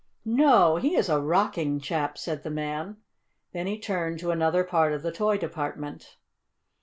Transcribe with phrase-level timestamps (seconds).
[0.25, 2.97] "No, he is a rocking chap," said the man.
[3.53, 6.17] Then he turned to another part of the toy department.